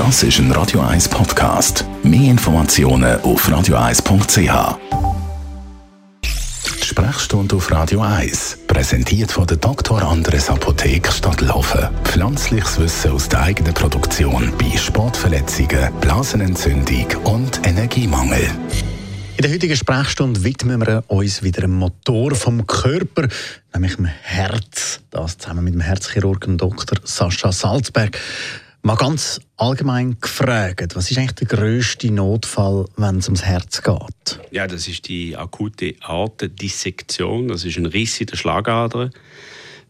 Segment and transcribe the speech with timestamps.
[0.00, 1.84] Das ist ein Radio 1 Podcast.
[2.02, 4.78] Mehr Informationen auf radio1.ch.
[6.82, 10.02] Sprechstunde auf Radio 1, präsentiert von der Dr.
[10.02, 11.90] Andres Apotheke Stadtlaufen.
[12.04, 18.50] Pflanzliches Wissen aus der eigenen Produktion bei Sportverletzungen, Blasenentzündung und Energiemangel.
[19.36, 23.28] In der heutigen Sprechstunde widmen wir uns wieder dem Motor vom Körper,
[23.74, 25.00] nämlich dem Herz.
[25.10, 26.98] Das zusammen mit dem Herzchirurgen Dr.
[27.04, 28.18] Sascha Salzberg.
[28.82, 34.40] Mal ganz allgemein gefragt, was ist eigentlich der grösste Notfall, wenn es ums Herz geht?
[34.50, 37.48] Ja, das ist die akute Aortendissektion.
[37.48, 39.10] Das ist ein Riss in der Schlagader.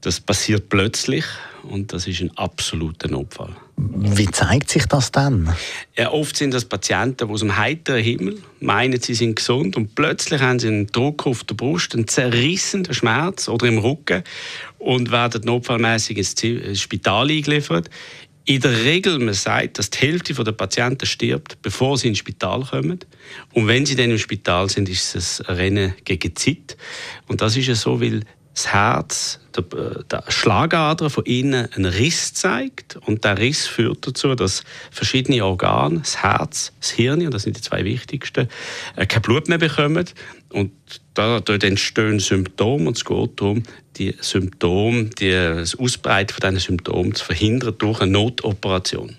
[0.00, 1.24] Das passiert plötzlich
[1.62, 3.54] und das ist ein absoluter Notfall.
[3.76, 5.54] Wie zeigt sich das dann?
[5.96, 9.94] Ja, oft sind das Patienten, die aus dem heiteren Himmel meinen, sie sind gesund und
[9.94, 14.24] plötzlich haben sie einen Druck auf der Brust, einen zerrissenen Schmerz oder im Rücken
[14.78, 17.88] und werden notfallmäßig ins Spital eingeliefert.
[18.50, 22.64] In der Regel, man sagt, dass die Hälfte der Patienten stirbt, bevor sie ins Spital
[22.64, 22.98] kommen.
[23.52, 26.76] Und wenn sie dann im Spital sind, ist es ein Rennen gegen Zeit.
[27.28, 32.34] Und das ist ja so, weil das Herz, der, der Schlagader von innen einen Riss
[32.34, 37.56] zeigt und der Riss führt dazu, dass verschiedene Organe, das Herz, das Hirn, das sind
[37.56, 38.48] die zwei wichtigsten,
[38.96, 40.04] äh, kein Blut mehr bekommen
[40.52, 40.72] und
[41.14, 43.62] dort entstehen Symptome und es geht darum,
[43.96, 49.16] die Symptome, die, das Ausbreiten von diesen Symptomen zu verhindern durch eine Notoperation.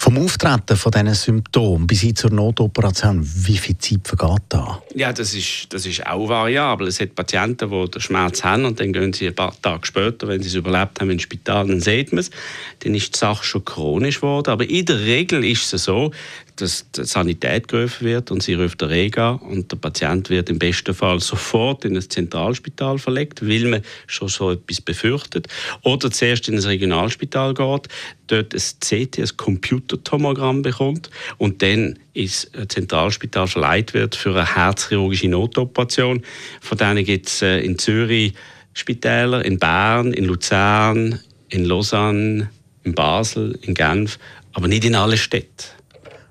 [0.00, 4.80] Vom Auftreten von diesen Symptomen bis hin zur Notoperation, wie viel Zeit vergeht da?
[4.94, 6.86] Ja, das ist, das ist auch variabel.
[6.86, 10.28] Es gibt Patienten, die den Schmerz haben und dann gehen sie ein paar Tage später,
[10.28, 12.30] wenn sie es überlebt haben, ins Spital, dann sieht man es.
[12.78, 14.52] Dann ist die Sache schon chronisch geworden.
[14.52, 16.12] Aber in der Regel ist es so,
[16.60, 20.58] dass die Sanität gerufen wird und sie ruft der Rega und der Patient wird im
[20.58, 25.48] besten Fall sofort in ein Zentralspital verlegt, weil man schon so etwas befürchtet.
[25.82, 27.88] Oder zuerst in ein Regionalspital geht,
[28.26, 35.28] dort ein CT, ein Computertomogramm bekommt und dann ins Zentralspital verleiht wird für eine herzchirurgische
[35.28, 36.22] Notoperation.
[36.60, 38.34] Von denen gibt es äh, in Zürich
[38.74, 42.50] Spitäler, in Bern, in Luzern, in Lausanne,
[42.84, 44.18] in Basel, in Genf,
[44.52, 45.77] aber nicht in allen Städten.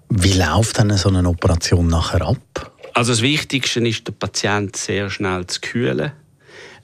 [0.10, 2.72] Wie läuft dann so eine Operation nachher ab?
[2.94, 6.14] Also das Wichtigste ist, den Patient sehr schnell zu kühlen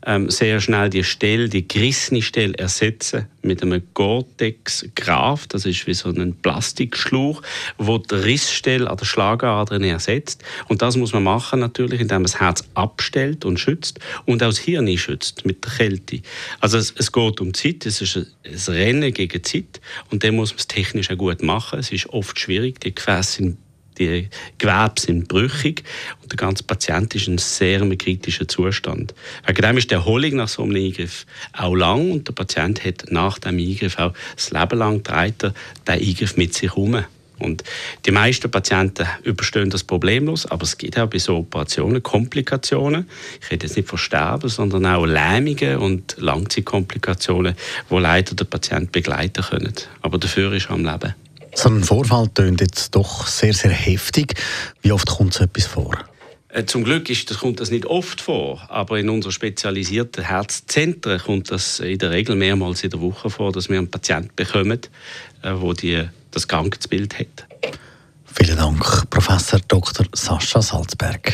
[0.06, 5.94] ähm, sehr schnell die Stelle, die gerissene Stelle ersetzen mit einem Gore-Tex-Graf, das ist wie
[5.94, 7.41] so ein Plastikschlauch,
[7.78, 10.44] wo die Rissstelle an der Schlagadern ersetzt.
[10.68, 14.47] Und das muss man machen natürlich, indem man das Herz abstellt und schützt und auch
[14.47, 16.22] das Hirn schützt mit der Kälte.
[16.59, 18.28] Also es, es geht um Zeit, es ist ein,
[18.68, 21.80] Rennen gegen Zeit und dann muss man es technisch auch gut machen.
[21.80, 23.58] Es ist oft schwierig, die Gefäße sind
[23.98, 25.84] die Gewebe sind brüchig
[26.22, 29.14] und der ganze Patient ist in einem sehr kritischen Zustand.
[29.46, 33.06] Wegen dem ist die Erholung nach so einem Eingriff auch lang und der Patient hat
[33.09, 35.53] nach dem Eingriff auch das Leben lang trägt den
[35.88, 37.03] Eingriff mit sich herum.
[37.40, 37.64] Und
[38.06, 43.09] die meisten Patienten überstehen das problemlos, aber es gibt auch bei so Operationen Komplikationen.
[43.42, 47.56] Ich rede jetzt nicht von Sterben, sondern auch Lähmungen und Langzeitkomplikationen,
[47.90, 49.74] die leider den Patienten begleiten können.
[50.02, 51.16] Aber dafür ist er am Leben.
[51.56, 54.36] So ein Vorfall tönt jetzt doch sehr, sehr heftig.
[54.81, 55.97] Wie oft kommt so etwas vor?
[56.50, 61.19] Äh, zum Glück ist, das kommt das nicht oft vor, aber in unseren spezialisierten Herzzentren
[61.19, 64.80] kommt das in der Regel mehrmals in der Woche vor, dass wir einen Patienten bekommen,
[65.44, 67.47] der äh, das Krankheitsbild hat.
[68.25, 70.06] Vielen Dank, Professor Dr.
[70.14, 71.34] Sascha Salzberg.